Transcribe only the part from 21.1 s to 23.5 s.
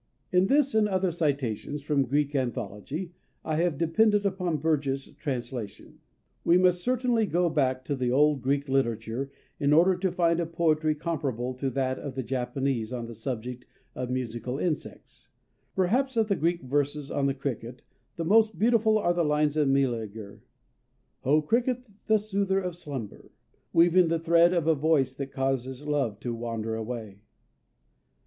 "_O cricket, the soother of slumber...